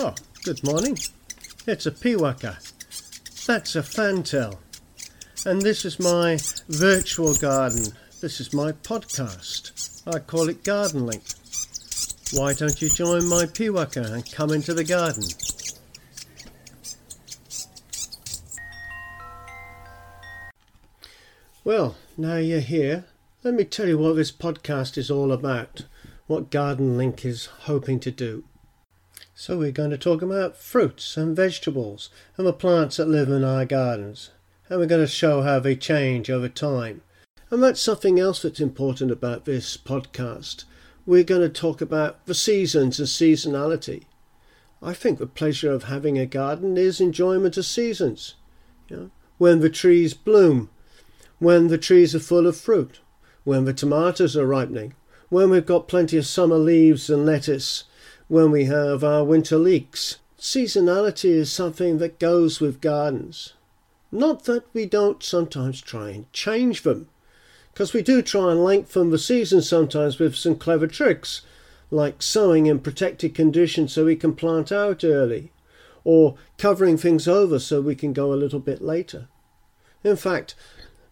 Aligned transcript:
Oh, 0.00 0.14
good 0.44 0.62
morning. 0.64 0.96
It's 1.66 1.86
a 1.86 1.90
piwaka. 1.90 2.56
That's 3.46 3.74
a 3.74 3.82
fantail. 3.82 4.60
And 5.44 5.60
this 5.60 5.84
is 5.84 5.98
my 5.98 6.38
virtual 6.68 7.34
garden. 7.34 7.86
This 8.20 8.40
is 8.40 8.54
my 8.54 8.72
podcast. 8.72 10.02
I 10.06 10.20
call 10.20 10.48
it 10.48 10.62
Garden 10.62 11.06
Link. 11.06 11.22
Why 12.32 12.52
don't 12.52 12.80
you 12.80 12.88
join 12.88 13.28
my 13.28 13.44
piwaka 13.44 14.12
and 14.12 14.32
come 14.32 14.50
into 14.52 14.74
the 14.74 14.84
garden? 14.84 15.24
Well, 21.64 21.96
now 22.16 22.36
you're 22.36 22.60
here, 22.60 23.04
let 23.44 23.54
me 23.54 23.62
tell 23.62 23.86
you 23.86 23.96
what 23.96 24.16
this 24.16 24.32
podcast 24.32 24.98
is 24.98 25.12
all 25.12 25.30
about, 25.30 25.82
what 26.26 26.50
Garden 26.50 26.98
Link 26.98 27.24
is 27.24 27.46
hoping 27.46 28.00
to 28.00 28.10
do. 28.10 28.42
So, 29.32 29.58
we're 29.58 29.70
going 29.70 29.90
to 29.90 29.98
talk 29.98 30.22
about 30.22 30.56
fruits 30.56 31.16
and 31.16 31.36
vegetables 31.36 32.10
and 32.36 32.44
the 32.44 32.52
plants 32.52 32.96
that 32.96 33.06
live 33.06 33.28
in 33.28 33.44
our 33.44 33.64
gardens, 33.64 34.30
and 34.68 34.80
we're 34.80 34.86
going 34.86 35.04
to 35.04 35.06
show 35.06 35.42
how 35.42 35.60
they 35.60 35.76
change 35.76 36.28
over 36.28 36.48
time. 36.48 37.02
And 37.48 37.62
that's 37.62 37.80
something 37.80 38.18
else 38.18 38.42
that's 38.42 38.58
important 38.58 39.12
about 39.12 39.44
this 39.44 39.76
podcast. 39.76 40.64
We're 41.06 41.22
going 41.22 41.42
to 41.42 41.48
talk 41.48 41.80
about 41.80 42.26
the 42.26 42.34
seasons 42.34 42.98
and 42.98 43.06
seasonality. 43.06 44.02
I 44.82 44.94
think 44.94 45.20
the 45.20 45.28
pleasure 45.28 45.70
of 45.70 45.84
having 45.84 46.18
a 46.18 46.26
garden 46.26 46.76
is 46.76 47.00
enjoyment 47.00 47.56
of 47.56 47.66
seasons. 47.66 48.34
You 48.88 48.96
know, 48.96 49.10
when 49.38 49.60
the 49.60 49.70
trees 49.70 50.12
bloom, 50.12 50.70
when 51.38 51.68
the 51.68 51.78
trees 51.78 52.16
are 52.16 52.20
full 52.20 52.48
of 52.48 52.56
fruit, 52.56 52.98
when 53.48 53.64
the 53.64 53.72
tomatoes 53.72 54.36
are 54.36 54.44
ripening, 54.46 54.92
when 55.30 55.48
we've 55.48 55.64
got 55.64 55.88
plenty 55.88 56.18
of 56.18 56.26
summer 56.26 56.58
leaves 56.58 57.08
and 57.08 57.24
lettuce, 57.24 57.84
when 58.26 58.50
we 58.50 58.66
have 58.66 59.02
our 59.02 59.24
winter 59.24 59.56
leeks. 59.56 60.18
Seasonality 60.38 61.30
is 61.30 61.50
something 61.50 61.96
that 61.96 62.18
goes 62.18 62.60
with 62.60 62.82
gardens. 62.82 63.54
Not 64.12 64.44
that 64.44 64.64
we 64.74 64.84
don't 64.84 65.22
sometimes 65.22 65.80
try 65.80 66.10
and 66.10 66.30
change 66.34 66.82
them, 66.82 67.08
because 67.72 67.94
we 67.94 68.02
do 68.02 68.20
try 68.20 68.52
and 68.52 68.62
lengthen 68.62 69.08
the 69.08 69.18
season 69.18 69.62
sometimes 69.62 70.18
with 70.18 70.36
some 70.36 70.56
clever 70.56 70.86
tricks, 70.86 71.40
like 71.90 72.20
sowing 72.20 72.66
in 72.66 72.80
protected 72.80 73.34
conditions 73.34 73.94
so 73.94 74.04
we 74.04 74.14
can 74.14 74.34
plant 74.34 74.70
out 74.70 75.02
early, 75.02 75.52
or 76.04 76.36
covering 76.58 76.98
things 76.98 77.26
over 77.26 77.58
so 77.58 77.80
we 77.80 77.94
can 77.94 78.12
go 78.12 78.30
a 78.30 78.36
little 78.36 78.60
bit 78.60 78.82
later. 78.82 79.26
In 80.04 80.16
fact, 80.16 80.54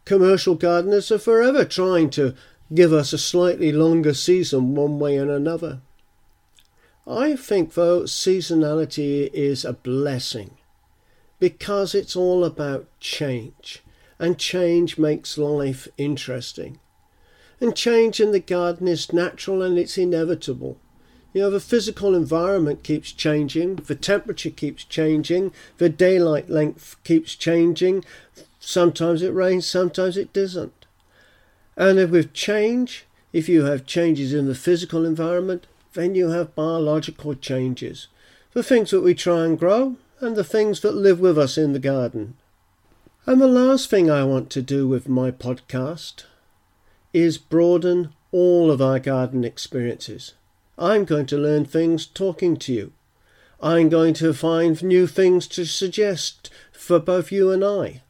commercial 0.07 0.55
gardeners 0.55 1.13
are 1.13 1.19
forever 1.19 1.67
trying 1.67 2.09
to 2.09 2.35
give 2.73 2.93
us 2.93 3.13
a 3.13 3.19
slightly 3.19 3.71
longer 3.71 4.15
season 4.15 4.75
one 4.75 4.99
way 4.99 5.17
and 5.17 5.31
another. 5.31 5.81
I 7.07 7.37
think, 7.37 7.75
though, 7.75 8.03
seasonality 8.03 9.31
is 9.33 9.65
a 9.65 9.75
blessing 9.75 10.57
because 11.39 11.95
it's 11.95 12.17
all 12.17 12.45
about 12.45 12.89
change, 12.99 13.83
and 14.19 14.39
change 14.39 14.97
makes 14.97 15.37
life 15.37 15.87
interesting. 15.99 16.81
And 17.61 17.77
change 17.77 18.21
in 18.21 18.33
the 18.33 18.41
garden 18.41 18.89
is 18.89 19.13
natural 19.13 19.63
and 19.63 19.79
it's 19.79 19.99
inevitable. 19.99 20.79
You 21.33 21.43
know, 21.43 21.51
the 21.51 21.61
physical 21.61 22.15
environment 22.15 22.83
keeps 22.83 23.13
changing, 23.13 23.77
the 23.77 23.95
temperature 23.95 24.51
keeps 24.51 24.85
changing, 24.85 25.53
the 25.77 25.91
daylight 25.91 26.49
length 26.49 26.97
keeps 27.05 27.35
changing. 27.35 28.05
Sometimes 28.69 29.23
it 29.23 29.33
rains, 29.33 29.65
sometimes 29.65 30.17
it 30.17 30.33
doesn't. 30.33 30.87
And 31.77 32.01
if 32.01 32.11
with 32.11 32.33
change, 32.33 33.07
if 33.33 33.49
you 33.49 33.63
have 33.63 33.87
changes 33.87 34.35
in 34.35 34.47
the 34.47 34.57
physical 34.57 35.05
environment, 35.05 35.69
then 35.95 36.17
you 36.17 36.31
have 36.31 36.57
biological 36.57 37.37
changes. 37.37 38.09
The 38.55 38.65
things 38.65 38.91
that 38.91 39.03
we 39.03 39.15
try 39.15 39.45
and 39.45 39.57
grow 39.57 39.95
and 40.19 40.35
the 40.35 40.43
things 40.43 40.81
that 40.81 40.97
live 40.97 41.21
with 41.21 41.39
us 41.39 41.57
in 41.57 41.75
the 41.75 41.79
garden. 41.79 42.35
And 43.25 43.41
the 43.41 43.47
last 43.47 43.89
thing 43.89 44.11
I 44.11 44.25
want 44.25 44.51
to 44.51 44.63
do 44.63 44.89
with 44.89 45.09
my 45.09 45.31
podcast 45.31 46.25
is 47.13 47.39
broaden 47.39 48.15
all 48.33 48.73
of 48.73 48.83
our 48.83 48.99
garden 48.99 49.45
experiences. 49.45 50.35
I'm 50.77 51.05
going 51.05 51.27
to 51.27 51.39
learn 51.39 51.67
things 51.67 52.05
talking 52.05 52.57
to 52.57 52.73
you. 52.73 52.93
I'm 53.63 53.91
going 53.91 54.15
to 54.15 54.35
find 54.35 54.83
new 54.83 55.07
things 55.07 55.47
to 55.49 55.65
suggest 55.65 56.51
for 56.73 56.99
both 56.99 57.31
you 57.31 57.53
and 57.53 57.65
I. 57.65 58.03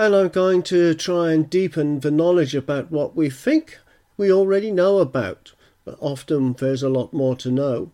And 0.00 0.16
I'm 0.16 0.30
going 0.30 0.62
to 0.62 0.94
try 0.94 1.30
and 1.30 1.50
deepen 1.50 2.00
the 2.00 2.10
knowledge 2.10 2.54
about 2.54 2.90
what 2.90 3.14
we 3.14 3.28
think 3.28 3.78
we 4.16 4.32
already 4.32 4.72
know 4.72 4.96
about, 4.96 5.52
but 5.84 5.98
often 6.00 6.54
there's 6.54 6.82
a 6.82 6.88
lot 6.88 7.12
more 7.12 7.36
to 7.36 7.50
know. 7.50 7.92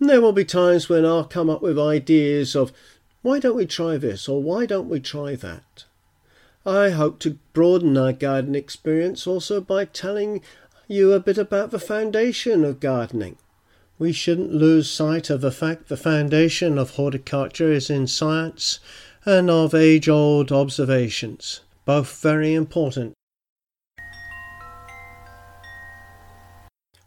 And 0.00 0.10
there 0.10 0.20
will 0.20 0.32
be 0.32 0.44
times 0.44 0.88
when 0.88 1.06
I'll 1.06 1.22
come 1.22 1.48
up 1.48 1.62
with 1.62 1.78
ideas 1.78 2.56
of 2.56 2.72
why 3.22 3.38
don't 3.38 3.54
we 3.54 3.64
try 3.64 3.96
this 3.96 4.28
or 4.28 4.42
why 4.42 4.66
don't 4.66 4.88
we 4.88 4.98
try 4.98 5.36
that. 5.36 5.84
I 6.66 6.90
hope 6.90 7.20
to 7.20 7.38
broaden 7.52 7.96
our 7.96 8.12
garden 8.12 8.56
experience 8.56 9.24
also 9.24 9.60
by 9.60 9.84
telling 9.84 10.40
you 10.88 11.12
a 11.12 11.20
bit 11.20 11.38
about 11.38 11.70
the 11.70 11.78
foundation 11.78 12.64
of 12.64 12.80
gardening. 12.80 13.36
We 14.00 14.10
shouldn't 14.10 14.52
lose 14.52 14.90
sight 14.90 15.30
of 15.30 15.42
the 15.42 15.52
fact 15.52 15.86
the 15.86 15.96
foundation 15.96 16.76
of 16.76 16.96
horticulture 16.96 17.70
is 17.70 17.88
in 17.88 18.08
science 18.08 18.80
and 19.26 19.48
of 19.48 19.74
age 19.74 20.06
old 20.08 20.52
observations, 20.52 21.60
both 21.86 22.20
very 22.20 22.52
important. 22.52 23.14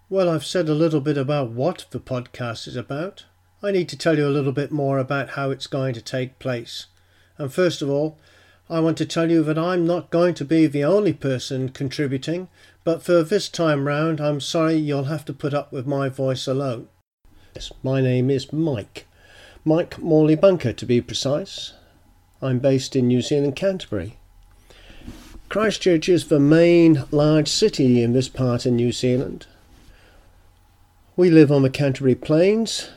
Well, 0.10 0.30
I've 0.30 0.46
said 0.46 0.68
a 0.68 0.74
little 0.74 1.02
bit 1.02 1.18
about 1.18 1.52
what 1.52 1.86
the 1.92 2.00
podcast 2.00 2.68
is 2.68 2.76
about. 2.76 3.26
I 3.62 3.72
need 3.72 3.90
to 3.90 3.98
tell 3.98 4.18
you 4.18 4.28
a 4.28 4.30
little 4.30 4.52
bit 4.52 4.72
more 4.72 4.98
about 4.98 5.32
how 5.32 5.52
it's 5.52 5.68
going 5.68 5.94
to 5.94 6.02
take 6.02 6.40
place. 6.40 6.88
And 7.38 7.54
first 7.54 7.82
of 7.82 7.90
all, 7.90 8.18
I 8.70 8.80
want 8.80 8.98
to 8.98 9.06
tell 9.06 9.30
you 9.30 9.44
that 9.44 9.58
I'm 9.58 9.86
not 9.86 10.10
going 10.10 10.34
to 10.36 10.46
be 10.46 10.66
the 10.66 10.84
only 10.84 11.14
person 11.14 11.70
contributing, 11.70 12.48
but 12.84 13.04
for 13.04 13.22
this 13.22 13.48
time 13.48 13.88
round, 13.88 14.20
I'm 14.20 14.42
sorry 14.42 14.76
you'll 14.76 15.06
have 15.06 15.26
to 15.26 15.34
put 15.34 15.54
up 15.54 15.72
with 15.72 15.86
my 15.86 16.10
voice 16.10 16.48
alone. 16.48 16.88
Yes, 17.54 17.72
my 17.84 18.02
name 18.02 18.32
is 18.32 18.52
Mike. 18.52 19.08
Mike 19.64 20.00
Morley 20.00 20.36
Bunker, 20.36 20.74
to 20.74 20.86
be 20.86 21.02
precise. 21.02 21.74
I'm 22.42 22.60
based 22.60 22.96
in 22.96 23.08
New 23.08 23.22
Zealand, 23.22 23.56
Canterbury. 23.56 24.18
Christchurch 25.50 26.10
is 26.10 26.28
the 26.28 26.40
main 26.40 27.04
large 27.12 27.48
city 27.48 28.04
in 28.04 28.14
this 28.14 28.30
part 28.30 28.66
of 28.66 28.74
New 28.74 28.92
Zealand, 28.92 29.48
we 31.18 31.32
live 31.32 31.52
on 31.52 31.64
the 31.64 31.70
Canterbury 31.72 32.14
Plains, 32.14 32.90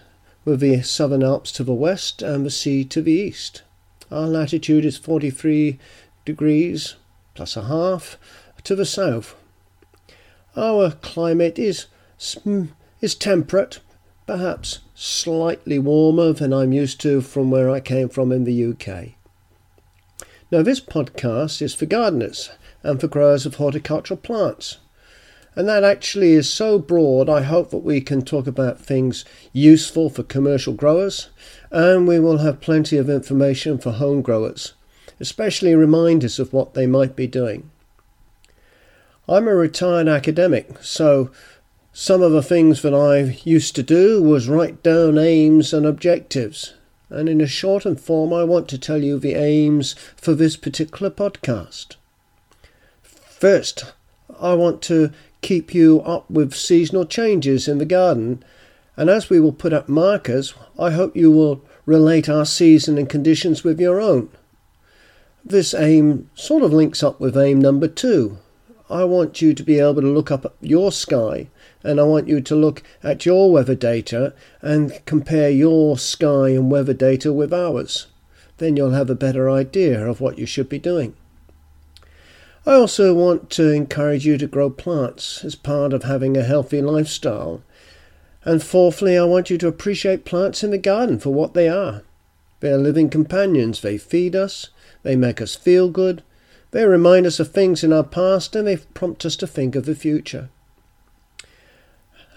with 0.44 0.60
the 0.60 0.82
Southern 0.82 1.22
Alps 1.22 1.50
to 1.52 1.64
the 1.64 1.72
west 1.72 2.20
and 2.20 2.44
the 2.44 2.50
sea 2.50 2.84
to 2.84 3.00
the 3.00 3.12
east. 3.12 3.62
Our 4.10 4.26
latitude 4.26 4.84
is 4.84 4.98
43 4.98 5.78
degrees 6.26 6.96
plus 7.34 7.56
a 7.56 7.64
half 7.64 8.18
to 8.64 8.74
the 8.74 8.84
south. 8.84 9.34
Our 10.54 10.90
climate 10.90 11.58
is 11.58 11.86
is 13.00 13.14
temperate, 13.14 13.80
perhaps 14.26 14.80
slightly 14.94 15.78
warmer 15.78 16.34
than 16.34 16.52
I'm 16.52 16.74
used 16.74 17.00
to 17.00 17.22
from 17.22 17.50
where 17.50 17.70
I 17.70 17.80
came 17.80 18.10
from 18.10 18.32
in 18.32 18.44
the 18.44 18.64
UK. 18.66 19.14
Now, 20.52 20.62
this 20.62 20.80
podcast 20.80 21.62
is 21.62 21.74
for 21.74 21.86
gardeners 21.86 22.50
and 22.82 23.00
for 23.00 23.06
growers 23.06 23.46
of 23.46 23.54
horticultural 23.54 24.18
plants. 24.18 24.78
And 25.54 25.68
that 25.68 25.84
actually 25.84 26.32
is 26.32 26.52
so 26.52 26.76
broad, 26.76 27.28
I 27.28 27.42
hope 27.42 27.70
that 27.70 27.78
we 27.78 28.00
can 28.00 28.22
talk 28.22 28.48
about 28.48 28.80
things 28.80 29.24
useful 29.52 30.10
for 30.10 30.24
commercial 30.24 30.72
growers, 30.72 31.28
and 31.70 32.08
we 32.08 32.18
will 32.18 32.38
have 32.38 32.60
plenty 32.60 32.96
of 32.96 33.08
information 33.08 33.78
for 33.78 33.92
home 33.92 34.22
growers, 34.22 34.72
especially 35.20 35.74
reminders 35.76 36.40
of 36.40 36.52
what 36.52 36.74
they 36.74 36.86
might 36.86 37.14
be 37.14 37.28
doing. 37.28 37.70
I'm 39.28 39.46
a 39.46 39.54
retired 39.54 40.08
academic, 40.08 40.82
so 40.82 41.30
some 41.92 42.22
of 42.22 42.32
the 42.32 42.42
things 42.42 42.82
that 42.82 42.94
I 42.94 43.38
used 43.44 43.76
to 43.76 43.84
do 43.84 44.20
was 44.20 44.48
write 44.48 44.82
down 44.82 45.16
aims 45.16 45.72
and 45.72 45.86
objectives. 45.86 46.74
And 47.10 47.28
in 47.28 47.40
a 47.40 47.46
shortened 47.46 48.00
form, 48.00 48.32
I 48.32 48.44
want 48.44 48.68
to 48.68 48.78
tell 48.78 49.02
you 49.02 49.18
the 49.18 49.34
aims 49.34 49.94
for 50.16 50.32
this 50.32 50.56
particular 50.56 51.10
podcast. 51.10 51.96
First, 53.02 53.92
I 54.38 54.54
want 54.54 54.80
to 54.82 55.10
keep 55.42 55.74
you 55.74 56.02
up 56.02 56.30
with 56.30 56.54
seasonal 56.54 57.04
changes 57.04 57.66
in 57.66 57.78
the 57.78 57.84
garden, 57.84 58.44
and 58.96 59.10
as 59.10 59.28
we 59.28 59.40
will 59.40 59.52
put 59.52 59.72
up 59.72 59.88
markers, 59.88 60.54
I 60.78 60.90
hope 60.90 61.16
you 61.16 61.30
will 61.30 61.64
relate 61.84 62.28
our 62.28 62.44
season 62.46 62.96
and 62.98 63.08
conditions 63.08 63.64
with 63.64 63.80
your 63.80 64.00
own. 64.00 64.28
This 65.44 65.74
aim 65.74 66.30
sort 66.34 66.62
of 66.62 66.72
links 66.72 67.02
up 67.02 67.18
with 67.18 67.36
aim 67.36 67.60
number 67.60 67.88
two. 67.88 68.38
I 68.88 69.04
want 69.04 69.40
you 69.40 69.54
to 69.54 69.62
be 69.62 69.78
able 69.78 70.02
to 70.02 70.06
look 70.06 70.30
up 70.30 70.54
your 70.60 70.92
sky 70.92 71.48
and 71.82 71.98
I 71.98 72.04
want 72.04 72.28
you 72.28 72.40
to 72.40 72.54
look 72.54 72.82
at 73.02 73.24
your 73.24 73.50
weather 73.50 73.74
data 73.74 74.34
and 74.60 75.00
compare 75.06 75.50
your 75.50 75.98
sky 75.98 76.50
and 76.50 76.70
weather 76.70 76.94
data 76.94 77.32
with 77.32 77.52
ours. 77.52 78.06
Then 78.58 78.76
you'll 78.76 78.90
have 78.90 79.08
a 79.10 79.14
better 79.14 79.50
idea 79.50 80.06
of 80.06 80.20
what 80.20 80.38
you 80.38 80.46
should 80.46 80.68
be 80.68 80.78
doing. 80.78 81.14
I 82.66 82.74
also 82.74 83.14
want 83.14 83.48
to 83.50 83.72
encourage 83.72 84.26
you 84.26 84.36
to 84.36 84.46
grow 84.46 84.68
plants 84.68 85.42
as 85.44 85.54
part 85.54 85.94
of 85.94 86.02
having 86.02 86.36
a 86.36 86.42
healthy 86.42 86.82
lifestyle. 86.82 87.62
And 88.44 88.62
fourthly, 88.62 89.16
I 89.16 89.24
want 89.24 89.48
you 89.48 89.56
to 89.58 89.68
appreciate 89.68 90.26
plants 90.26 90.62
in 90.62 90.70
the 90.70 90.78
garden 90.78 91.18
for 91.18 91.30
what 91.30 91.54
they 91.54 91.68
are. 91.68 92.02
They 92.60 92.70
are 92.70 92.78
living 92.78 93.08
companions. 93.08 93.80
They 93.80 93.96
feed 93.96 94.36
us, 94.36 94.68
they 95.02 95.16
make 95.16 95.40
us 95.40 95.56
feel 95.56 95.88
good, 95.88 96.22
they 96.72 96.84
remind 96.84 97.26
us 97.26 97.40
of 97.40 97.50
things 97.50 97.82
in 97.82 97.92
our 97.92 98.04
past, 98.04 98.54
and 98.54 98.66
they 98.66 98.76
prompt 98.76 99.24
us 99.24 99.36
to 99.36 99.46
think 99.46 99.74
of 99.74 99.86
the 99.86 99.94
future. 99.94 100.50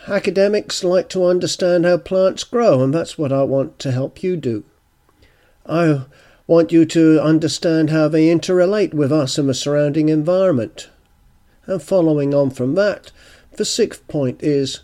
Academics 0.08 0.84
like 0.84 1.08
to 1.10 1.26
understand 1.26 1.86
how 1.86 1.98
plants 1.98 2.44
grow, 2.44 2.84
and 2.84 2.94
that's 2.94 3.18
what 3.18 3.32
I 3.32 3.44
want 3.44 3.80
to 3.80 3.92
help 3.92 4.22
you 4.22 4.36
do. 4.36 4.66
I 5.66 6.06
want 6.46 6.74
you 6.74 6.84
to 6.86 7.22
understand 7.22 7.90
how 7.90 8.10
they 8.10 8.28
interrelate 8.28 8.94
with 8.94 9.14
us 9.14 9.38
and 9.38 9.48
the 9.48 9.54
surrounding 9.54 10.10
environment. 10.10 10.90
And 11.66 11.82
following 11.82 12.34
on 12.34 12.50
from 12.50 12.76
that, 12.76 13.14
the 13.54 13.64
sixth 13.64 14.06
point 14.10 14.44
is 14.44 14.82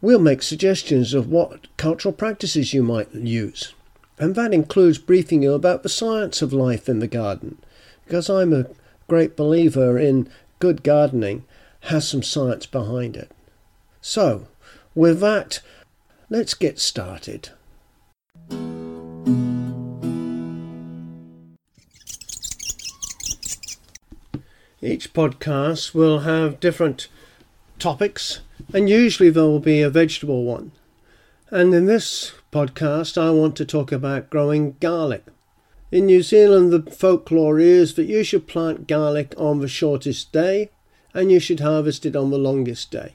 we'll 0.00 0.18
make 0.18 0.42
suggestions 0.42 1.12
of 1.12 1.28
what 1.28 1.66
cultural 1.76 2.14
practices 2.14 2.72
you 2.72 2.82
might 2.82 3.14
use. 3.14 3.74
And 4.18 4.34
that 4.34 4.54
includes 4.54 4.96
briefing 4.96 5.42
you 5.42 5.52
about 5.52 5.82
the 5.82 5.88
science 5.90 6.40
of 6.40 6.54
life 6.54 6.88
in 6.88 7.00
the 7.00 7.06
garden, 7.06 7.58
because 8.06 8.30
I'm 8.30 8.54
a 8.54 8.66
great 9.08 9.36
believer 9.36 9.98
in 9.98 10.30
good 10.58 10.82
gardening 10.82 11.44
has 11.80 12.08
some 12.08 12.22
science 12.22 12.64
behind 12.64 13.16
it. 13.16 13.30
So, 14.00 14.46
with 14.94 15.20
that, 15.20 15.60
let's 16.30 16.54
get 16.54 16.78
started. 16.78 17.50
Each 24.80 25.14
podcast 25.14 25.94
will 25.94 26.20
have 26.20 26.60
different 26.60 27.08
topics, 27.78 28.40
and 28.72 28.88
usually 28.88 29.30
there 29.30 29.44
will 29.44 29.60
be 29.60 29.80
a 29.80 29.88
vegetable 29.88 30.44
one. 30.44 30.72
And 31.50 31.72
in 31.72 31.86
this 31.86 32.32
podcast, 32.52 33.16
I 33.16 33.30
want 33.30 33.56
to 33.56 33.64
talk 33.64 33.92
about 33.92 34.28
growing 34.28 34.76
garlic. 34.80 35.24
In 35.90 36.06
New 36.06 36.22
Zealand, 36.22 36.72
the 36.72 36.90
folklore 36.90 37.58
is 37.58 37.94
that 37.94 38.06
you 38.06 38.24
should 38.24 38.46
plant 38.46 38.86
garlic 38.86 39.32
on 39.38 39.60
the 39.60 39.68
shortest 39.68 40.32
day 40.32 40.70
and 41.14 41.30
you 41.30 41.38
should 41.38 41.60
harvest 41.60 42.04
it 42.04 42.16
on 42.16 42.30
the 42.30 42.38
longest 42.38 42.90
day. 42.90 43.14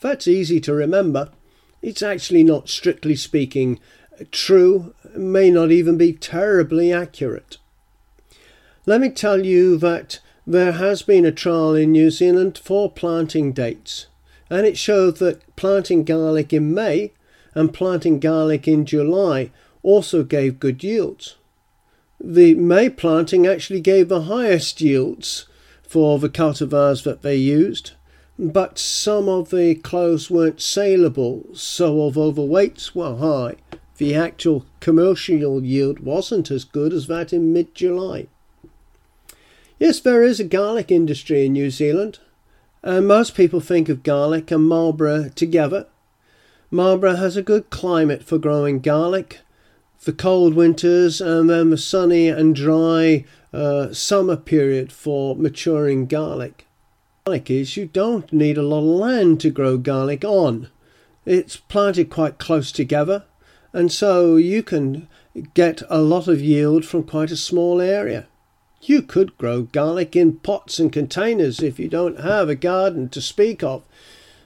That's 0.00 0.28
easy 0.28 0.60
to 0.60 0.72
remember. 0.72 1.30
It's 1.82 2.02
actually 2.02 2.44
not 2.44 2.68
strictly 2.68 3.16
speaking 3.16 3.80
true, 4.30 4.94
may 5.16 5.50
not 5.50 5.70
even 5.70 5.96
be 5.96 6.12
terribly 6.12 6.92
accurate. 6.92 7.58
Let 8.86 9.00
me 9.00 9.10
tell 9.10 9.44
you 9.44 9.76
that 9.78 10.20
there 10.46 10.72
has 10.72 11.02
been 11.02 11.24
a 11.24 11.32
trial 11.32 11.74
in 11.74 11.92
New 11.92 12.10
Zealand 12.10 12.58
for 12.58 12.90
planting 12.90 13.52
dates, 13.52 14.06
and 14.48 14.66
it 14.66 14.78
showed 14.78 15.18
that 15.18 15.42
planting 15.56 16.04
garlic 16.04 16.52
in 16.52 16.72
May 16.72 17.12
and 17.54 17.74
planting 17.74 18.18
garlic 18.18 18.66
in 18.66 18.86
July 18.86 19.50
also 19.82 20.22
gave 20.22 20.60
good 20.60 20.82
yields. 20.82 21.36
The 22.20 22.54
May 22.54 22.88
planting 22.88 23.46
actually 23.46 23.80
gave 23.80 24.08
the 24.08 24.22
highest 24.22 24.80
yields 24.80 25.46
for 25.82 26.18
the 26.18 26.28
cultivars 26.28 27.04
that 27.04 27.22
they 27.22 27.36
used, 27.36 27.92
but 28.38 28.78
some 28.78 29.28
of 29.28 29.50
the 29.50 29.74
cloves 29.74 30.30
weren't 30.30 30.60
saleable, 30.60 31.44
so 31.54 31.98
although 31.98 32.30
the 32.30 32.40
weights 32.40 32.94
were 32.94 33.16
high, 33.16 33.56
the 33.96 34.14
actual 34.14 34.64
commercial 34.78 35.64
yield 35.64 35.98
wasn't 35.98 36.48
as 36.48 36.62
good 36.62 36.92
as 36.92 37.08
that 37.08 37.32
in 37.32 37.52
mid 37.52 37.74
July. 37.74 38.28
Yes, 39.80 39.98
there 39.98 40.22
is 40.22 40.38
a 40.38 40.44
garlic 40.44 40.92
industry 40.92 41.46
in 41.46 41.54
New 41.54 41.70
Zealand, 41.70 42.20
and 42.80 43.08
most 43.08 43.34
people 43.34 43.58
think 43.58 43.88
of 43.88 44.04
garlic 44.04 44.52
and 44.52 44.68
Marlborough 44.68 45.30
together. 45.30 45.86
Marlborough 46.70 47.16
has 47.16 47.36
a 47.36 47.42
good 47.42 47.70
climate 47.70 48.22
for 48.22 48.38
growing 48.38 48.78
garlic, 48.78 49.40
the 50.04 50.12
cold 50.12 50.54
winters, 50.54 51.20
and 51.20 51.50
then 51.50 51.70
the 51.70 51.78
sunny 51.78 52.28
and 52.28 52.54
dry 52.54 53.24
uh, 53.52 53.92
summer 53.92 54.36
period 54.36 54.92
for 54.92 55.34
maturing 55.34 56.06
garlic 56.06 56.67
garlic 57.28 57.50
is 57.50 57.76
you 57.76 57.84
don't 57.84 58.32
need 58.32 58.56
a 58.56 58.62
lot 58.62 58.78
of 58.78 58.84
land 58.84 59.38
to 59.38 59.50
grow 59.50 59.76
garlic 59.76 60.24
on. 60.24 60.70
It's 61.26 61.58
planted 61.58 62.08
quite 62.08 62.38
close 62.38 62.72
together, 62.72 63.24
and 63.70 63.92
so 63.92 64.36
you 64.36 64.62
can 64.62 65.08
get 65.52 65.82
a 65.90 66.00
lot 66.00 66.26
of 66.26 66.40
yield 66.40 66.86
from 66.86 67.02
quite 67.02 67.30
a 67.30 67.36
small 67.36 67.82
area. 67.82 68.28
You 68.80 69.02
could 69.02 69.36
grow 69.36 69.64
garlic 69.64 70.16
in 70.16 70.38
pots 70.38 70.78
and 70.78 70.90
containers 70.90 71.62
if 71.62 71.78
you 71.78 71.86
don't 71.86 72.20
have 72.20 72.48
a 72.48 72.54
garden 72.54 73.10
to 73.10 73.20
speak 73.20 73.62
of. 73.62 73.84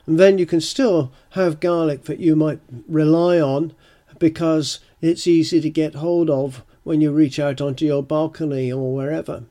And 0.05 0.19
then 0.19 0.38
you 0.38 0.44
can 0.44 0.61
still 0.61 1.12
have 1.38 1.61
garlic 1.61 2.06
that 2.06 2.19
you 2.19 2.35
might 2.35 2.58
rely 2.88 3.38
on 3.38 3.75
because 4.19 4.81
it's 5.00 5.28
easy 5.28 5.61
to 5.61 5.70
get 5.70 5.94
hold 5.94 6.28
of 6.28 6.64
when 6.82 7.00
you 7.00 7.12
reach 7.12 7.38
out 7.38 7.61
onto 7.61 7.85
your 7.85 8.02
balcony 8.02 8.73
or 8.73 8.93
wherever. 8.93 9.44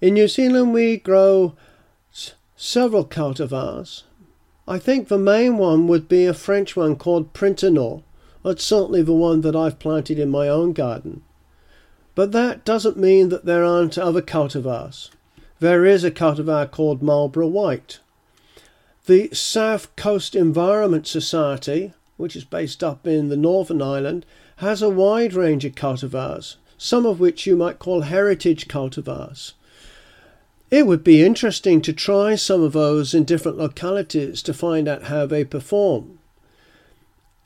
In 0.00 0.14
New 0.14 0.26
Zealand, 0.26 0.72
we 0.72 0.96
grow 0.96 1.54
several 2.62 3.06
cultivars. 3.06 4.02
I 4.68 4.78
think 4.78 5.08
the 5.08 5.16
main 5.16 5.56
one 5.56 5.88
would 5.88 6.08
be 6.08 6.26
a 6.26 6.34
French 6.34 6.76
one 6.76 6.94
called 6.94 7.32
Printanor. 7.32 8.02
That's 8.44 8.62
certainly 8.62 9.00
the 9.00 9.14
one 9.14 9.40
that 9.40 9.56
I've 9.56 9.78
planted 9.78 10.18
in 10.18 10.28
my 10.28 10.46
own 10.46 10.74
garden. 10.74 11.22
But 12.14 12.32
that 12.32 12.66
doesn't 12.66 12.98
mean 12.98 13.30
that 13.30 13.46
there 13.46 13.64
aren't 13.64 13.96
other 13.96 14.20
cultivars. 14.20 15.08
There 15.58 15.86
is 15.86 16.04
a 16.04 16.10
cultivar 16.10 16.70
called 16.70 17.02
Marlborough 17.02 17.46
White. 17.46 18.00
The 19.06 19.30
South 19.32 19.96
Coast 19.96 20.36
Environment 20.36 21.06
Society, 21.06 21.94
which 22.18 22.36
is 22.36 22.44
based 22.44 22.84
up 22.84 23.06
in 23.06 23.30
the 23.30 23.38
Northern 23.38 23.80
Island, 23.80 24.26
has 24.56 24.82
a 24.82 24.90
wide 24.90 25.32
range 25.32 25.64
of 25.64 25.74
cultivars, 25.74 26.56
some 26.76 27.06
of 27.06 27.20
which 27.20 27.46
you 27.46 27.56
might 27.56 27.78
call 27.78 28.02
heritage 28.02 28.68
cultivars. 28.68 29.54
It 30.70 30.86
would 30.86 31.02
be 31.02 31.24
interesting 31.24 31.80
to 31.82 31.92
try 31.92 32.36
some 32.36 32.62
of 32.62 32.72
those 32.72 33.12
in 33.12 33.24
different 33.24 33.58
localities 33.58 34.40
to 34.42 34.54
find 34.54 34.86
out 34.86 35.04
how 35.04 35.26
they 35.26 35.44
perform. 35.44 36.20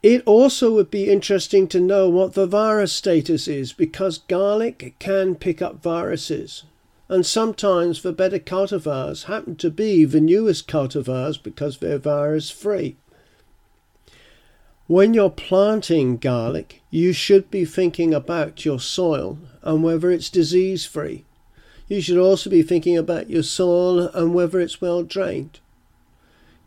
It 0.02 0.22
also 0.26 0.70
would 0.74 0.90
be 0.90 1.08
interesting 1.10 1.66
to 1.68 1.80
know 1.80 2.10
what 2.10 2.34
the 2.34 2.46
virus 2.46 2.92
status 2.92 3.48
is 3.48 3.72
because 3.72 4.18
garlic 4.18 4.94
can 4.98 5.34
pick 5.34 5.62
up 5.62 5.82
viruses. 5.82 6.64
And 7.08 7.24
sometimes 7.24 8.02
the 8.02 8.12
better 8.12 8.38
cultivars 8.38 9.24
happen 9.24 9.56
to 9.56 9.70
be 9.70 10.04
the 10.04 10.20
newest 10.20 10.68
cultivars 10.68 11.42
because 11.42 11.78
they're 11.78 11.96
virus 11.96 12.50
free. 12.50 12.96
When 14.86 15.14
you're 15.14 15.30
planting 15.30 16.18
garlic, 16.18 16.82
you 16.90 17.14
should 17.14 17.50
be 17.50 17.64
thinking 17.64 18.12
about 18.12 18.66
your 18.66 18.80
soil 18.80 19.38
and 19.62 19.82
whether 19.82 20.10
it's 20.10 20.28
disease 20.28 20.84
free. 20.84 21.24
You 21.88 22.00
should 22.00 22.18
also 22.18 22.48
be 22.48 22.62
thinking 22.62 22.96
about 22.96 23.30
your 23.30 23.42
soil 23.42 24.08
and 24.08 24.34
whether 24.34 24.60
it's 24.60 24.80
well 24.80 25.02
drained. 25.02 25.60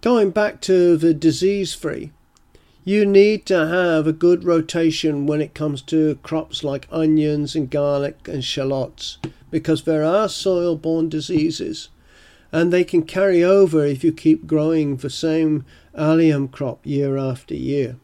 Going 0.01 0.29
back 0.29 0.61
to 0.61 0.95
the 0.95 1.13
disease 1.13 1.73
free, 1.73 2.11
you 2.83 3.05
need 3.05 3.45
to 3.47 3.67
have 3.67 4.07
a 4.07 4.13
good 4.13 4.43
rotation 4.43 5.25
when 5.25 5.41
it 5.41 5.53
comes 5.53 5.81
to 5.83 6.15
crops 6.23 6.63
like 6.63 6.87
onions 6.91 7.55
and 7.55 7.69
garlic 7.69 8.27
and 8.27 8.43
shallots 8.43 9.17
because 9.51 9.83
there 9.83 10.03
are 10.03 10.29
soil 10.29 10.75
borne 10.75 11.09
diseases 11.09 11.89
and 12.51 12.71
they 12.71 12.83
can 12.83 13.03
carry 13.03 13.43
over 13.43 13.85
if 13.85 14.03
you 14.03 14.13
keep 14.13 14.47
growing 14.47 14.97
the 14.97 15.09
same 15.09 15.65
allium 15.95 16.47
crop 16.47 16.79
year 16.85 17.17
after 17.17 17.53
year. 17.53 17.97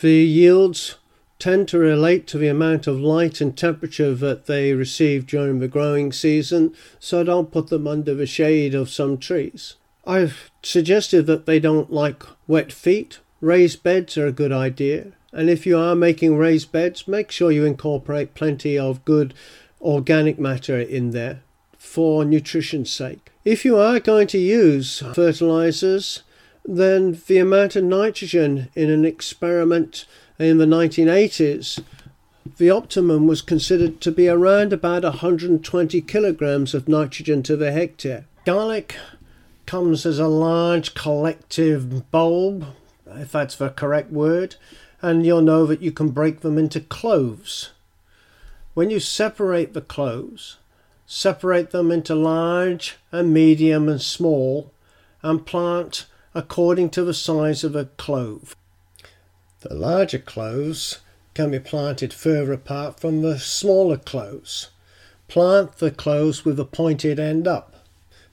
The 0.00 0.14
yields 0.14 0.96
tend 1.38 1.68
to 1.68 1.78
relate 1.78 2.26
to 2.26 2.38
the 2.38 2.48
amount 2.48 2.86
of 2.86 3.00
light 3.00 3.40
and 3.40 3.56
temperature 3.56 4.14
that 4.14 4.46
they 4.46 4.72
receive 4.72 5.26
during 5.26 5.60
the 5.60 5.68
growing 5.68 6.12
season, 6.12 6.74
so 6.98 7.22
don't 7.22 7.52
put 7.52 7.68
them 7.68 7.86
under 7.86 8.14
the 8.14 8.26
shade 8.26 8.74
of 8.74 8.90
some 8.90 9.18
trees. 9.18 9.74
I've 10.06 10.50
suggested 10.62 11.26
that 11.26 11.46
they 11.46 11.60
don't 11.60 11.92
like 11.92 12.24
wet 12.46 12.72
feet. 12.72 13.20
Raised 13.40 13.82
beds 13.82 14.16
are 14.18 14.26
a 14.26 14.32
good 14.32 14.52
idea, 14.52 15.12
and 15.32 15.48
if 15.48 15.64
you 15.64 15.78
are 15.78 15.94
making 15.94 16.36
raised 16.36 16.72
beds, 16.72 17.06
make 17.06 17.30
sure 17.30 17.52
you 17.52 17.64
incorporate 17.64 18.34
plenty 18.34 18.78
of 18.78 19.04
good 19.04 19.32
organic 19.80 20.38
matter 20.38 20.80
in 20.80 21.10
there 21.10 21.42
for 21.76 22.24
nutrition's 22.24 22.92
sake. 22.92 23.30
If 23.44 23.64
you 23.64 23.76
are 23.76 24.00
going 24.00 24.26
to 24.28 24.38
use 24.38 25.02
fertilizers, 25.14 26.22
then 26.64 27.20
the 27.28 27.38
amount 27.38 27.76
of 27.76 27.84
nitrogen 27.84 28.68
in 28.74 28.90
an 28.90 29.04
experiment 29.04 30.04
in 30.38 30.58
the 30.58 30.66
1980s, 30.66 31.82
the 32.58 32.70
optimum 32.70 33.26
was 33.26 33.42
considered 33.42 34.00
to 34.00 34.12
be 34.12 34.28
around 34.28 34.72
about 34.72 35.02
120 35.02 36.00
kilograms 36.02 36.74
of 36.74 36.88
nitrogen 36.88 37.42
to 37.42 37.56
the 37.56 37.72
hectare. 37.72 38.24
Garlic 38.44 38.96
comes 39.66 40.06
as 40.06 40.18
a 40.18 40.28
large 40.28 40.94
collective 40.94 42.10
bulb, 42.10 42.66
if 43.06 43.32
that's 43.32 43.56
the 43.56 43.68
correct 43.70 44.10
word, 44.10 44.56
and 45.02 45.26
you'll 45.26 45.42
know 45.42 45.66
that 45.66 45.82
you 45.82 45.92
can 45.92 46.08
break 46.08 46.40
them 46.40 46.56
into 46.56 46.80
cloves. 46.80 47.70
When 48.74 48.90
you 48.90 49.00
separate 49.00 49.74
the 49.74 49.80
cloves, 49.80 50.56
separate 51.06 51.70
them 51.70 51.90
into 51.90 52.14
large 52.14 52.96
and 53.10 53.34
medium 53.34 53.88
and 53.88 54.00
small, 54.00 54.72
and 55.22 55.44
plant 55.44 56.06
according 56.34 56.90
to 56.90 57.02
the 57.02 57.14
size 57.14 57.64
of 57.64 57.74
a 57.74 57.86
clove. 57.86 58.54
The 59.60 59.74
larger 59.74 60.20
cloves 60.20 61.00
can 61.34 61.50
be 61.50 61.58
planted 61.58 62.12
further 62.12 62.52
apart 62.52 63.00
from 63.00 63.22
the 63.22 63.40
smaller 63.40 63.96
cloves. 63.96 64.68
Plant 65.26 65.78
the 65.78 65.90
cloves 65.90 66.44
with 66.44 66.56
the 66.56 66.64
pointed 66.64 67.18
end 67.18 67.48
up. 67.48 67.74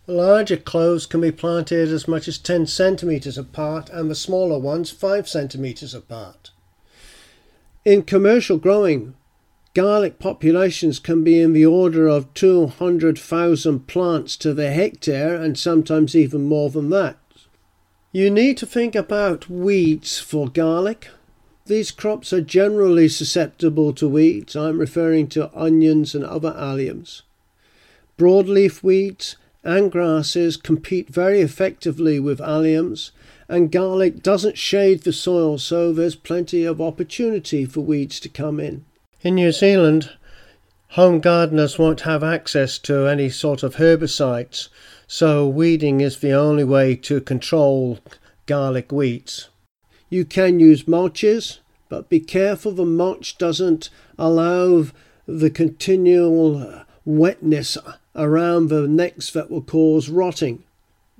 The 0.05 0.13
larger 0.13 0.57
cloves 0.57 1.07
can 1.07 1.21
be 1.21 1.31
planted 1.31 1.89
as 1.89 2.07
much 2.07 2.27
as 2.27 2.37
10 2.37 2.67
centimetres 2.67 3.39
apart 3.39 3.89
and 3.89 4.09
the 4.09 4.13
smaller 4.13 4.59
ones 4.59 4.91
5 4.91 5.27
centimetres 5.27 5.95
apart. 5.95 6.51
In 7.83 8.03
commercial 8.03 8.57
growing, 8.57 9.15
garlic 9.73 10.19
populations 10.19 10.99
can 10.99 11.23
be 11.23 11.41
in 11.41 11.53
the 11.53 11.65
order 11.65 12.07
of 12.07 12.31
200,000 12.35 13.87
plants 13.87 14.37
to 14.37 14.53
the 14.53 14.71
hectare 14.71 15.35
and 15.35 15.57
sometimes 15.57 16.15
even 16.15 16.43
more 16.43 16.69
than 16.69 16.91
that. 16.91 17.17
You 18.15 18.31
need 18.31 18.55
to 18.59 18.65
think 18.65 18.95
about 18.95 19.49
weeds 19.49 20.19
for 20.19 20.47
garlic. 20.47 21.09
These 21.65 21.91
crops 21.91 22.31
are 22.31 22.39
generally 22.39 23.09
susceptible 23.09 23.91
to 23.91 24.07
weeds. 24.07 24.55
I'm 24.55 24.79
referring 24.79 25.27
to 25.31 25.53
onions 25.53 26.15
and 26.15 26.23
other 26.23 26.53
alliums. 26.53 27.23
Broadleaf 28.17 28.81
weeds 28.81 29.35
and 29.65 29.91
grasses 29.91 30.55
compete 30.55 31.09
very 31.09 31.41
effectively 31.41 32.17
with 32.17 32.39
alliums, 32.39 33.11
and 33.49 33.69
garlic 33.69 34.23
doesn't 34.23 34.57
shade 34.57 35.01
the 35.01 35.11
soil, 35.11 35.57
so 35.57 35.91
there's 35.91 36.15
plenty 36.15 36.63
of 36.63 36.79
opportunity 36.79 37.65
for 37.65 37.81
weeds 37.81 38.21
to 38.21 38.29
come 38.29 38.61
in. 38.61 38.85
In 39.23 39.35
New 39.35 39.51
Zealand, 39.51 40.11
home 40.89 41.19
gardeners 41.19 41.77
won't 41.77 42.01
have 42.01 42.23
access 42.23 42.77
to 42.79 43.05
any 43.05 43.29
sort 43.29 43.63
of 43.63 43.75
herbicides, 43.75 44.69
so 45.07 45.47
weeding 45.47 46.01
is 46.01 46.19
the 46.19 46.31
only 46.31 46.63
way 46.63 46.95
to 46.95 47.19
control 47.21 47.99
garlic 48.45 48.91
weeds. 48.91 49.49
You 50.09 50.25
can 50.25 50.59
use 50.59 50.83
mulches, 50.83 51.59
but 51.89 52.09
be 52.09 52.19
careful 52.19 52.71
the 52.71 52.85
mulch 52.85 53.37
doesn't 53.37 53.89
allow 54.17 54.85
the 55.27 55.49
continual 55.49 56.83
wetness 57.03 57.77
around 58.15 58.69
the 58.69 58.87
necks 58.87 59.31
that 59.31 59.51
will 59.51 59.61
cause 59.61 60.09
rotting. 60.09 60.63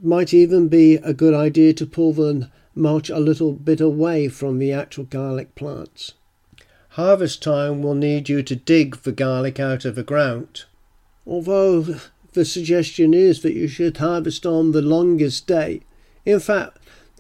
Might 0.02 0.34
even 0.34 0.68
be 0.68 0.96
a 0.96 1.14
good 1.14 1.34
idea 1.34 1.74
to 1.74 1.86
pull 1.86 2.14
the 2.14 2.50
mulch 2.74 3.10
a 3.10 3.20
little 3.20 3.54
bit 3.54 3.82
away 3.82 4.28
from 4.28 4.60
the 4.60 4.72
actual 4.72 5.06
garlic 5.06 5.56
plants. 5.56 6.14
Harvest 6.96 7.44
time 7.44 7.82
will 7.82 7.94
need 7.94 8.30
you 8.30 8.42
to 8.42 8.56
dig 8.56 9.02
the 9.02 9.12
garlic 9.12 9.60
out 9.60 9.84
of 9.84 9.96
the 9.96 10.04
ground. 10.04 10.64
Although 11.28 12.00
the 12.32 12.46
suggestion 12.46 13.14
is 13.14 13.42
that 13.42 13.54
you 13.54 13.68
should 13.68 13.98
harvest 13.98 14.46
on 14.46 14.72
the 14.72 14.82
longest 14.82 15.46
day. 15.46 15.82
In 16.26 16.40
fact, 16.40 16.78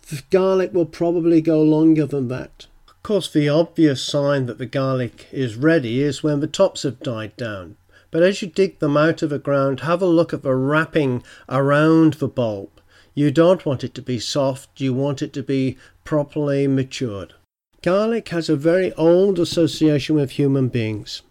the 0.09 0.21
garlic 0.29 0.73
will 0.73 0.85
probably 0.85 1.41
go 1.41 1.61
longer 1.61 2.05
than 2.05 2.29
that. 2.29 2.67
Of 2.87 3.03
course, 3.03 3.29
the 3.29 3.49
obvious 3.49 4.01
sign 4.01 4.45
that 4.45 4.59
the 4.59 4.65
garlic 4.65 5.27
is 5.33 5.57
ready 5.57 6.01
is 6.01 6.23
when 6.23 6.39
the 6.39 6.47
tops 6.47 6.83
have 6.83 7.01
died 7.01 7.35
down. 7.35 7.75
But 8.11 8.23
as 8.23 8.41
you 8.41 8.47
dig 8.47 8.79
them 8.79 8.95
out 8.95 9.21
of 9.23 9.29
the 9.29 9.39
ground, 9.39 9.81
have 9.81 10.01
a 10.01 10.05
look 10.05 10.33
at 10.33 10.41
the 10.41 10.55
wrapping 10.55 11.21
around 11.49 12.13
the 12.13 12.29
bulb. 12.29 12.69
You 13.13 13.29
don't 13.29 13.65
want 13.65 13.83
it 13.83 13.93
to 13.95 14.01
be 14.01 14.19
soft, 14.19 14.79
you 14.79 14.93
want 14.93 15.21
it 15.21 15.33
to 15.33 15.43
be 15.43 15.77
properly 16.05 16.65
matured. 16.65 17.33
Garlic 17.85 18.29
has 18.29 18.49
a 18.49 18.55
very 18.55 18.91
old 18.93 19.37
association 19.37 20.15
with 20.15 20.31
human 20.31 20.69
beings. 20.69 21.21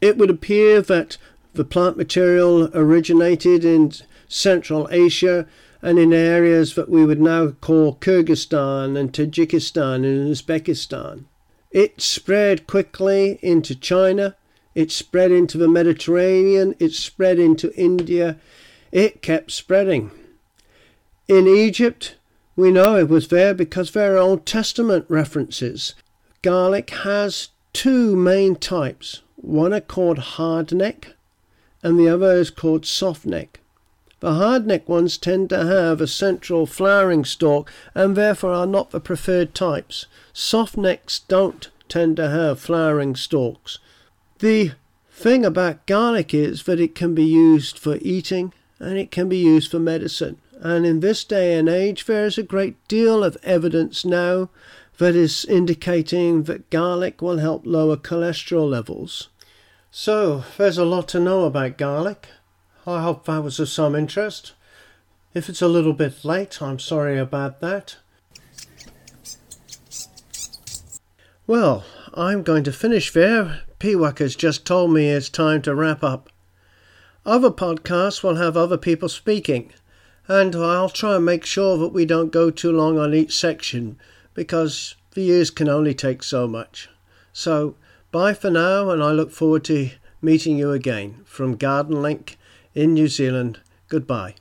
It 0.00 0.18
would 0.18 0.28
appear 0.28 0.82
that 0.82 1.16
the 1.54 1.64
plant 1.64 1.96
material 1.96 2.68
originated 2.74 3.64
in 3.64 3.92
Central 4.26 4.88
Asia 4.90 5.46
and 5.80 6.00
in 6.00 6.12
areas 6.12 6.74
that 6.74 6.88
we 6.88 7.06
would 7.06 7.20
now 7.20 7.52
call 7.60 7.94
Kyrgyzstan 7.94 8.98
and 8.98 9.12
Tajikistan 9.12 10.04
and 10.04 10.28
Uzbekistan. 10.28 11.26
It 11.70 12.00
spread 12.00 12.66
quickly 12.66 13.38
into 13.40 13.76
China, 13.76 14.34
it 14.74 14.90
spread 14.90 15.30
into 15.30 15.58
the 15.58 15.68
Mediterranean, 15.68 16.74
it 16.80 16.92
spread 16.92 17.38
into 17.38 17.72
India, 17.76 18.36
it 18.90 19.22
kept 19.22 19.52
spreading. 19.52 20.10
In 21.28 21.46
Egypt, 21.46 22.16
we 22.60 22.70
know 22.70 22.94
it 22.94 23.08
was 23.08 23.28
there 23.28 23.54
because 23.54 23.92
there 23.92 24.14
are 24.14 24.18
Old 24.18 24.44
Testament 24.44 25.06
references. 25.08 25.94
Garlic 26.42 26.90
has 26.90 27.48
two 27.72 28.14
main 28.14 28.54
types. 28.54 29.22
One 29.36 29.72
are 29.72 29.80
called 29.80 30.18
hard 30.18 30.70
neck, 30.72 31.14
and 31.82 31.98
the 31.98 32.08
other 32.08 32.32
is 32.32 32.50
called 32.50 32.84
soft 32.84 33.24
neck. 33.24 33.60
The 34.20 34.34
hard 34.34 34.66
neck 34.66 34.86
ones 34.86 35.16
tend 35.16 35.48
to 35.48 35.64
have 35.64 36.02
a 36.02 36.06
central 36.06 36.66
flowering 36.66 37.24
stalk 37.24 37.72
and 37.94 38.14
therefore 38.14 38.52
are 38.52 38.66
not 38.66 38.90
the 38.90 39.00
preferred 39.00 39.54
types. 39.54 40.04
Soft 40.34 40.76
necks 40.76 41.20
don't 41.20 41.70
tend 41.88 42.18
to 42.18 42.28
have 42.28 42.60
flowering 42.60 43.16
stalks. 43.16 43.78
The 44.40 44.72
thing 45.10 45.46
about 45.46 45.86
garlic 45.86 46.34
is 46.34 46.64
that 46.64 46.80
it 46.80 46.94
can 46.94 47.14
be 47.14 47.24
used 47.24 47.78
for 47.78 47.96
eating 48.02 48.52
and 48.78 48.98
it 48.98 49.10
can 49.10 49.30
be 49.30 49.38
used 49.38 49.70
for 49.70 49.78
medicine. 49.78 50.36
And 50.62 50.84
in 50.84 51.00
this 51.00 51.24
day 51.24 51.58
and 51.58 51.70
age, 51.70 52.04
there 52.04 52.26
is 52.26 52.36
a 52.36 52.42
great 52.42 52.86
deal 52.86 53.24
of 53.24 53.38
evidence 53.42 54.04
now 54.04 54.50
that 54.98 55.16
is 55.16 55.46
indicating 55.46 56.42
that 56.42 56.68
garlic 56.68 57.22
will 57.22 57.38
help 57.38 57.62
lower 57.64 57.96
cholesterol 57.96 58.68
levels. 58.68 59.30
So, 59.90 60.44
there's 60.58 60.76
a 60.76 60.84
lot 60.84 61.08
to 61.08 61.18
know 61.18 61.46
about 61.46 61.78
garlic. 61.78 62.28
I 62.86 63.02
hope 63.02 63.24
that 63.24 63.42
was 63.42 63.58
of 63.58 63.70
some 63.70 63.94
interest. 63.94 64.52
If 65.32 65.48
it's 65.48 65.62
a 65.62 65.68
little 65.68 65.94
bit 65.94 66.24
late, 66.26 66.60
I'm 66.60 66.78
sorry 66.78 67.18
about 67.18 67.60
that. 67.60 67.96
Well, 71.46 71.84
I'm 72.12 72.42
going 72.42 72.64
to 72.64 72.72
finish 72.72 73.12
there. 73.12 73.62
Piwak 73.78 74.18
has 74.18 74.36
just 74.36 74.66
told 74.66 74.92
me 74.92 75.08
it's 75.08 75.30
time 75.30 75.62
to 75.62 75.74
wrap 75.74 76.04
up. 76.04 76.28
Other 77.24 77.50
podcasts 77.50 78.22
will 78.22 78.36
have 78.36 78.56
other 78.56 78.76
people 78.76 79.08
speaking, 79.08 79.72
and 80.30 80.54
I'll 80.54 80.88
try 80.88 81.16
and 81.16 81.24
make 81.24 81.44
sure 81.44 81.76
that 81.78 81.88
we 81.88 82.06
don't 82.06 82.30
go 82.30 82.52
too 82.52 82.70
long 82.70 83.00
on 83.00 83.12
each 83.12 83.36
section 83.36 83.98
because 84.32 84.94
the 85.14 85.22
years 85.22 85.50
can 85.50 85.68
only 85.68 85.92
take 85.92 86.22
so 86.22 86.46
much. 86.46 86.88
So, 87.32 87.74
bye 88.12 88.34
for 88.34 88.48
now, 88.48 88.90
and 88.90 89.02
I 89.02 89.10
look 89.10 89.32
forward 89.32 89.64
to 89.64 89.90
meeting 90.22 90.56
you 90.56 90.70
again 90.70 91.22
from 91.24 91.56
Garden 91.56 92.00
Link 92.00 92.38
in 92.76 92.94
New 92.94 93.08
Zealand. 93.08 93.58
Goodbye. 93.88 94.36